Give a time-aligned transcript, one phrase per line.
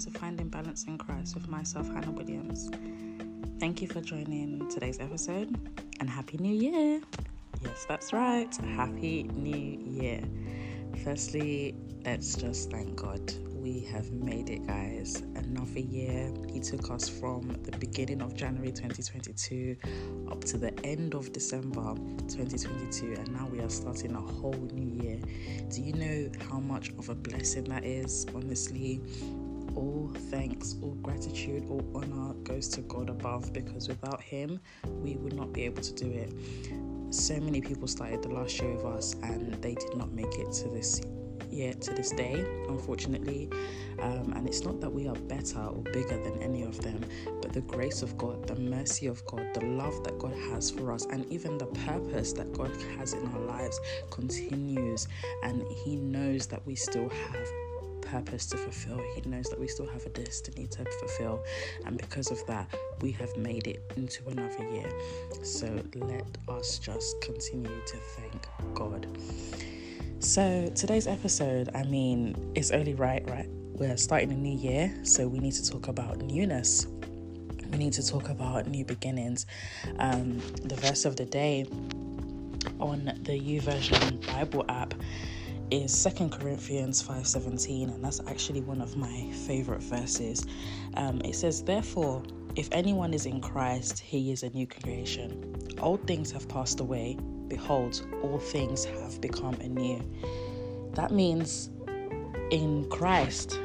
[0.00, 2.70] to Finding Balance in Christ with myself, Hannah Williams.
[3.58, 5.54] Thank you for joining today's episode
[6.00, 7.02] and Happy New Year!
[7.60, 10.22] Yes, that's right, Happy New Year.
[11.04, 15.22] Firstly, let's just thank God we have made it, guys.
[15.36, 16.32] Another year.
[16.50, 19.76] He took us from the beginning of January 2022
[20.30, 21.94] up to the end of December
[22.26, 25.20] 2022, and now we are starting a whole new year.
[25.68, 28.26] Do you know how much of a blessing that is?
[28.34, 29.02] Honestly,
[29.76, 34.60] all thanks, all gratitude, all honor goes to God above because without Him,
[35.02, 36.32] we would not be able to do it.
[37.12, 40.52] So many people started the last year with us and they did not make it
[40.52, 41.00] to this
[41.50, 43.50] yet to this day, unfortunately.
[44.00, 47.00] Um, and it's not that we are better or bigger than any of them,
[47.42, 50.92] but the grace of God, the mercy of God, the love that God has for
[50.92, 53.80] us, and even the purpose that God has in our lives
[54.10, 55.08] continues.
[55.42, 57.48] And He knows that we still have
[58.10, 59.00] purpose to fulfill.
[59.14, 61.44] He knows that we still have a destiny to fulfill.
[61.86, 62.68] And because of that,
[63.00, 64.90] we have made it into another year.
[65.42, 69.06] So let us just continue to thank God.
[70.18, 73.48] So, today's episode, I mean, it's only right, right?
[73.48, 76.86] We're starting a new year, so we need to talk about newness.
[77.70, 79.46] We need to talk about new beginnings.
[79.98, 81.64] Um, the verse of the day
[82.78, 84.92] on the YouVersion Bible app
[85.70, 90.46] is Second Corinthians 5:17 and that's actually one of my favorite verses.
[90.94, 92.22] Um, it says therefore
[92.56, 95.54] if anyone is in Christ he is a new creation.
[95.80, 97.16] Old things have passed away
[97.48, 100.00] behold, all things have become anew.
[100.94, 101.70] That means
[102.50, 103.60] in Christ,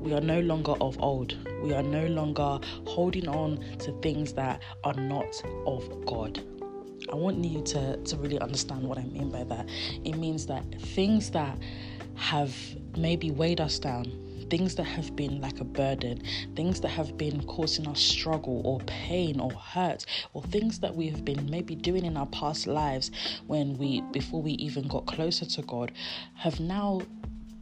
[0.00, 1.36] we are no longer of old.
[1.62, 6.42] We are no longer holding on to things that are not of God.
[7.10, 9.68] I want you to, to really understand what I mean by that.
[10.04, 11.58] It means that things that
[12.14, 12.54] have
[12.96, 14.04] maybe weighed us down,
[14.50, 16.22] things that have been like a burden,
[16.54, 21.08] things that have been causing us struggle or pain or hurt, or things that we
[21.08, 23.10] have been maybe doing in our past lives
[23.46, 25.92] when we, before we even got closer to God,
[26.34, 27.00] have now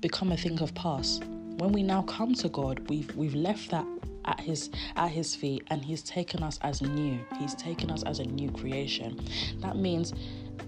[0.00, 1.24] become a thing of past.
[1.58, 3.86] When we now come to God, we've we've left that
[4.24, 7.18] at his at his feet and he's taken us as new.
[7.38, 9.20] He's taken us as a new creation.
[9.60, 10.12] That means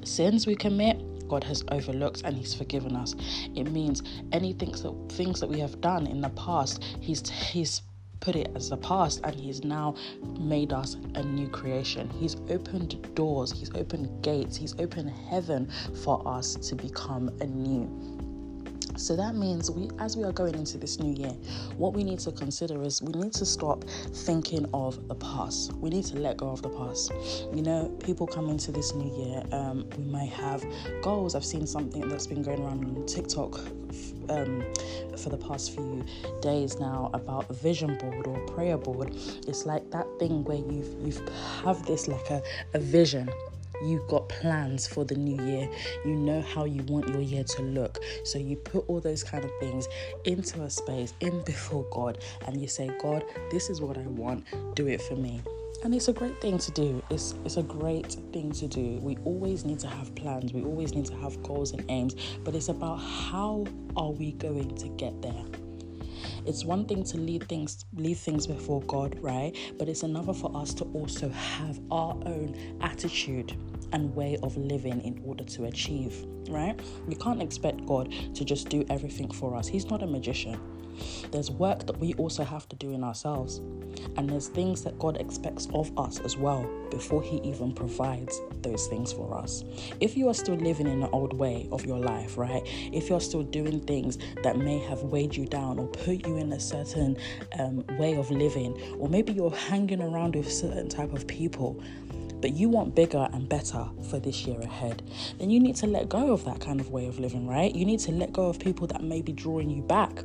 [0.04, 3.14] sins we commit, God has overlooked and He's forgiven us.
[3.54, 4.02] It means
[4.32, 7.82] anything that things that we have done in the past, He's He's
[8.20, 9.94] put it as the past and he's now
[10.40, 12.08] made us a new creation.
[12.18, 15.70] He's opened doors, he's opened gates, he's opened heaven
[16.02, 18.16] for us to become anew.
[18.96, 21.32] So that means we, as we are going into this new year,
[21.76, 25.72] what we need to consider is we need to stop thinking of the past.
[25.74, 27.12] We need to let go of the past.
[27.54, 30.64] You know, people come into this new year, um, we might have
[31.02, 31.34] goals.
[31.34, 33.60] I've seen something that's been going around on TikTok
[34.28, 34.64] um,
[35.16, 36.04] for the past few
[36.40, 39.14] days now about vision board or prayer board.
[39.46, 41.28] It's like that thing where you've you've
[41.64, 42.42] have this like a,
[42.74, 43.28] a vision
[43.82, 45.69] You've got plans for the new year.
[46.04, 47.98] You know how you want your year to look.
[48.25, 49.88] So you put all those kind of things
[50.25, 54.44] into a space in before God and you say, God, this is what I want.
[54.75, 55.42] Do it for me.
[55.84, 57.03] And it's a great thing to do.
[57.10, 58.98] It's it's a great thing to do.
[59.03, 60.53] We always need to have plans.
[60.53, 64.75] We always need to have goals and aims, but it's about how are we going
[64.76, 65.44] to get there?
[66.46, 69.56] It's one thing to lead things leave things before God, right?
[69.78, 73.56] But it's another for us to also have our own attitude
[73.92, 76.78] and way of living in order to achieve, right?
[77.06, 79.66] We can't expect God to just do everything for us.
[79.66, 80.60] He's not a magician.
[81.30, 83.58] There's work that we also have to do in ourselves.
[84.16, 88.86] And there's things that God expects of us as well before He even provides those
[88.86, 89.64] things for us.
[90.00, 92.62] If you are still living in the old way of your life, right?
[92.92, 96.52] If you're still doing things that may have weighed you down or put you in
[96.52, 97.16] a certain
[97.58, 101.82] um, way of living, or maybe you're hanging around with certain type of people
[102.40, 105.02] but you want bigger and better for this year ahead,
[105.38, 107.74] then you need to let go of that kind of way of living, right?
[107.74, 110.22] You need to let go of people that may be drawing you back.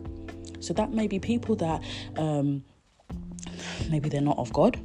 [0.62, 1.84] So that may be people that
[2.18, 2.63] um,
[3.90, 4.80] maybe they're not of God.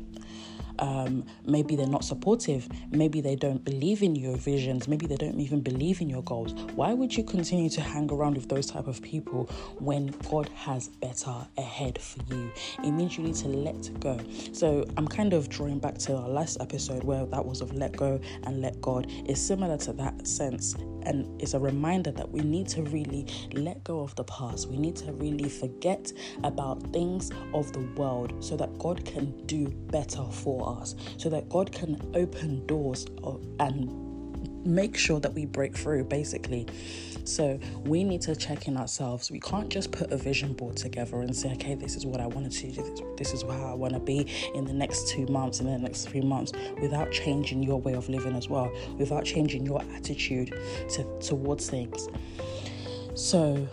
[0.78, 2.68] Um, maybe they're not supportive.
[2.90, 4.88] Maybe they don't believe in your visions.
[4.88, 6.52] Maybe they don't even believe in your goals.
[6.74, 9.44] Why would you continue to hang around with those type of people
[9.78, 12.52] when God has better ahead for you?
[12.84, 14.18] It means you need to let go.
[14.52, 17.96] So I'm kind of drawing back to our last episode where that was of let
[17.96, 19.06] go and let God.
[19.08, 20.76] It's similar to that sense
[21.06, 24.68] and it's a reminder that we need to really let go of the past.
[24.68, 26.12] We need to really forget
[26.44, 31.48] about things of the world so that God can do better for us, so that
[31.48, 33.06] God can open doors
[33.60, 34.05] and
[34.66, 36.66] make sure that we break through basically.
[37.24, 39.30] So we need to check in ourselves.
[39.32, 42.26] We can't just put a vision board together and say okay this is what i
[42.26, 45.60] want to do this is how i want to be in the next two months
[45.60, 49.64] in the next three months without changing your way of living as well without changing
[49.64, 50.54] your attitude
[50.88, 52.08] to, towards things.
[53.14, 53.66] So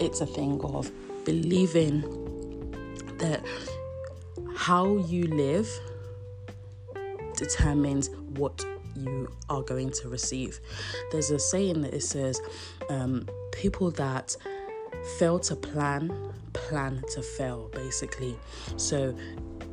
[0.00, 0.90] it's a thing of
[1.24, 2.00] believing
[3.18, 3.44] that
[4.54, 5.68] how you live
[7.36, 8.64] determines what
[8.98, 10.60] you are going to receive.
[11.10, 12.40] There's a saying that it says,
[12.90, 14.36] um, people that
[15.18, 18.36] fail to plan, plan to fail, basically.
[18.76, 19.14] So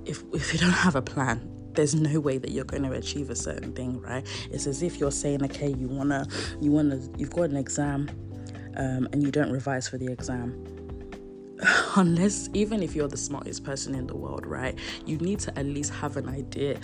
[0.06, 3.30] if, if you don't have a plan, there's no way that you're going to achieve
[3.30, 4.26] a certain thing, right?
[4.50, 6.26] It's as if you're saying, okay, you wanna,
[6.62, 8.10] you wanna, you've got an exam,
[8.78, 10.64] um, and you don't revise for the exam.
[11.96, 14.78] Unless, even if you're the smartest person in the world, right?
[15.06, 16.80] You need to at least have an idea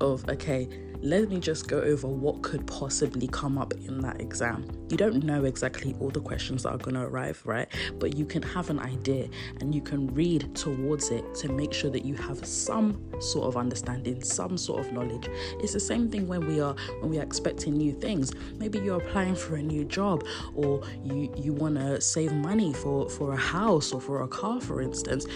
[0.00, 0.68] of, okay,
[1.02, 4.66] let me just go over what could possibly come up in that exam.
[4.90, 7.68] You don't know exactly all the questions that are going to arrive, right?
[7.98, 9.28] But you can have an idea
[9.60, 13.56] and you can read towards it to make sure that you have some sort of
[13.56, 15.28] understanding, some sort of knowledge.
[15.60, 18.32] It's the same thing when we are when we are expecting new things.
[18.58, 20.24] Maybe you're applying for a new job
[20.54, 24.60] or you you want to save money for for a house or for a car
[24.60, 25.26] for instance.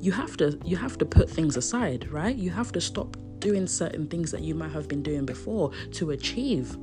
[0.00, 2.34] You have to you have to put things aside, right?
[2.34, 6.12] You have to stop doing certain things that you might have been doing before to
[6.12, 6.78] achieve.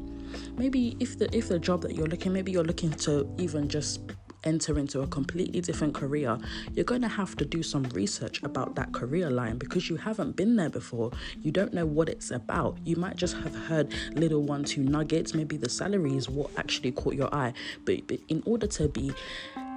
[0.58, 4.02] Maybe if the if the job that you're looking, maybe you're looking to even just
[4.44, 6.38] enter into a completely different career,
[6.74, 10.36] you're going to have to do some research about that career line because you haven't
[10.36, 11.12] been there before.
[11.42, 12.78] You don't know what it's about.
[12.86, 15.34] You might just have heard little one, two nuggets.
[15.34, 17.54] Maybe the salary is what actually caught your eye.
[17.86, 19.12] But, but in order to be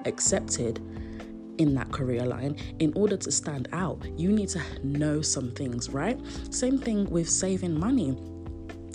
[0.05, 0.81] accepted,
[1.63, 5.91] in that career line in order to stand out you need to know some things
[5.91, 6.21] right
[6.51, 8.17] same thing with saving money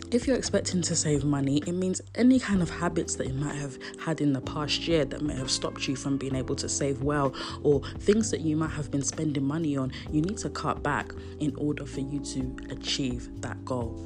[0.10, 3.56] if you're expecting to save money, it means any kind of habits that you might
[3.56, 6.70] have had in the past year that may have stopped you from being able to
[6.70, 10.50] save well, or things that you might have been spending money on, you need to
[10.50, 14.02] cut back in order for you to achieve that goal.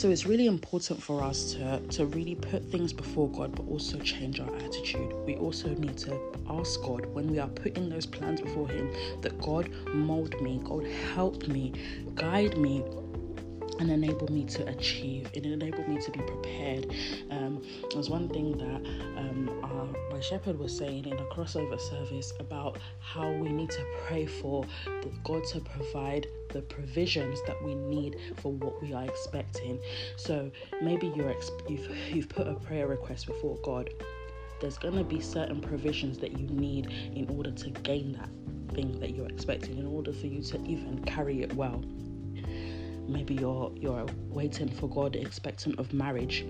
[0.00, 3.98] So it's really important for us to, to really put things before God, but also
[3.98, 5.12] change our attitude.
[5.26, 6.18] We also need to
[6.48, 10.86] ask God when we are putting those plans before Him that God mold me, God
[11.14, 11.74] help me,
[12.14, 12.82] guide me
[13.80, 15.28] and enable me to achieve.
[15.32, 16.94] It enabled me to be prepared.
[17.30, 18.86] Um, it was one thing that
[19.18, 23.84] um, our, my shepherd was saying in a crossover service about how we need to
[24.06, 24.66] pray for
[25.24, 29.80] God to provide the provisions that we need for what we are expecting.
[30.16, 30.50] So
[30.82, 31.34] maybe you're
[31.66, 33.88] you've, you've put a prayer request before God.
[34.60, 38.28] There's going to be certain provisions that you need in order to gain that
[38.74, 41.82] thing that you're expecting, in order for you to even carry it well
[43.10, 46.46] maybe you're you're waiting for God, expectant of marriage.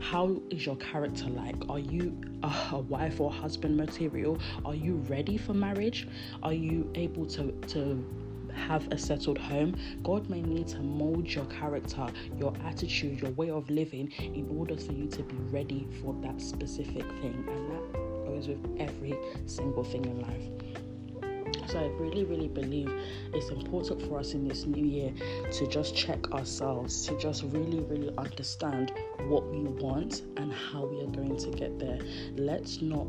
[0.00, 1.56] How is your character like?
[1.68, 4.38] Are you a, wife or husband material?
[4.64, 6.08] Are you ready for marriage?
[6.42, 8.04] Are you able to to
[8.54, 12.06] have a settled home, God may need to mold your character,
[12.38, 16.40] your attitude, your way of living in order for you to be ready for that
[16.40, 17.44] specific thing.
[17.48, 17.92] And that
[18.26, 19.16] goes with every
[19.46, 20.69] single thing in life.
[21.70, 22.90] So I really, really believe
[23.32, 25.12] it's important for us in this new year
[25.52, 28.92] to just check ourselves, to just really, really understand
[29.28, 32.00] what we want and how we are going to get there.
[32.34, 33.06] Let's not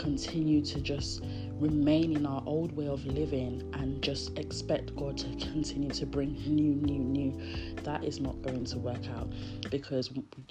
[0.00, 1.22] continue to just
[1.58, 6.32] remain in our old way of living and just expect God to continue to bring
[6.46, 9.30] new, new, new, that is not going to work out
[9.70, 10.10] because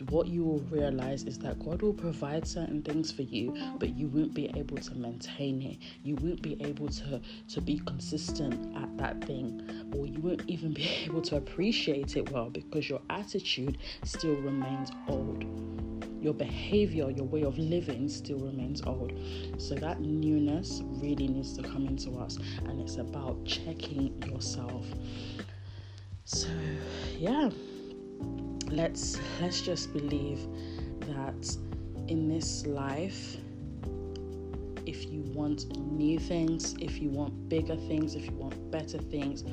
[0.10, 4.08] what you will realize is that God will provide certain things for you, but you
[4.08, 5.78] won't be able to maintain it.
[6.04, 10.74] You won't be able to, to be consistent at that thing, or you won't even
[10.74, 15.89] be able to appreciate it well because your attitude still remains old
[16.22, 19.14] your behavior, your way of living still remains old.
[19.58, 24.86] So that newness really needs to come into us, and it's about checking yourself.
[26.26, 26.50] So,
[27.18, 27.50] yeah,
[28.68, 30.48] let's let's just believe
[31.02, 31.58] that
[32.08, 33.38] in this life
[34.90, 39.44] if you want new things, if you want bigger things, if you want better things,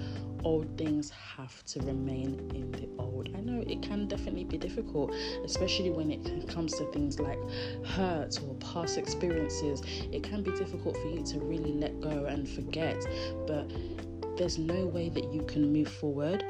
[0.47, 3.29] old things have to remain in the old.
[3.37, 5.13] I know it can definitely be difficult,
[5.45, 7.41] especially when it comes to things like
[7.85, 9.83] hurt or past experiences.
[10.13, 13.05] It can be difficult for you to really let go and forget,
[13.49, 13.69] but
[14.39, 16.45] there's no way that you can move forward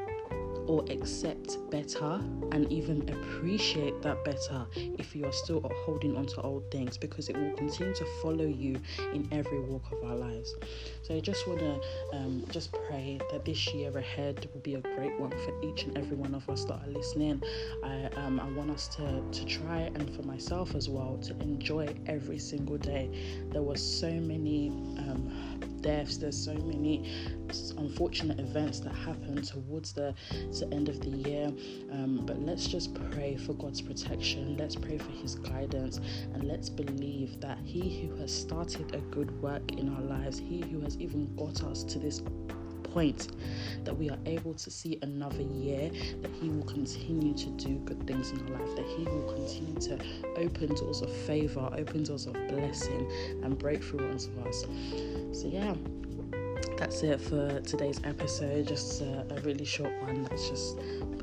[0.67, 2.21] or accept better
[2.51, 7.29] and even appreciate that better if you are still holding on to old things because
[7.29, 8.79] it will continue to follow you
[9.13, 10.55] in every walk of our lives.
[11.03, 11.79] So I just want to
[12.13, 15.97] um, just pray that this year ahead will be a great one for each and
[15.97, 17.41] every one of us that are listening.
[17.83, 21.93] I, um, I want us to, to try and for myself as well to enjoy
[22.07, 23.09] every single day.
[23.51, 25.31] There were so many um,
[25.87, 27.09] deaths, there's so many
[27.77, 30.13] unfortunate events that happen towards the,
[30.59, 31.47] the end of the year.
[31.93, 36.01] Um, but let's just pray for God's protection, let's pray for His guidance,
[36.33, 40.59] and let's believe that He who has started a good work in our lives, He
[40.59, 42.21] who has even got us to this
[42.93, 43.29] point
[43.83, 45.89] that we are able to see another year,
[46.21, 49.79] that He will continue to do good things in our life, that He will continue
[49.81, 49.99] to
[50.37, 53.11] open doors of favor, open doors of blessing,
[53.43, 54.65] and breakthrough unto us.
[55.31, 55.75] So, yeah
[56.77, 58.67] that's it for today's episode.
[58.67, 60.77] Just a, a really short one that's just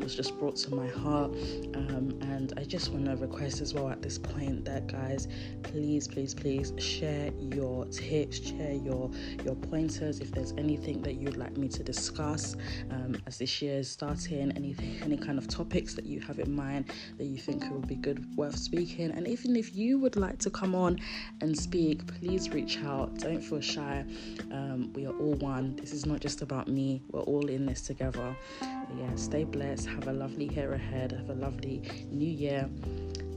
[0.05, 1.31] was just brought to my heart.
[1.75, 5.29] Um, and I just want to request as well at this point that guys,
[5.63, 9.11] please, please, please share your tips, share your
[9.45, 10.21] your pointers.
[10.21, 12.57] If there's anything that you'd like me to discuss
[12.91, 16.55] um, as this year is starting, anything, any kind of topics that you have in
[16.55, 20.39] mind that you think would be good, worth speaking, and even if you would like
[20.41, 20.99] to come on
[21.41, 23.15] and speak, please reach out.
[23.19, 24.05] Don't feel shy.
[24.51, 25.77] Um, we are all one.
[25.77, 27.03] This is not just about me.
[27.11, 28.35] We're all in this together.
[28.63, 29.87] yeah, stay blessed.
[29.87, 31.13] Have a lovely year ahead.
[31.13, 32.69] Have a lovely new year.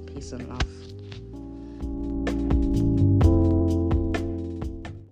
[0.08, 0.72] Peace and love.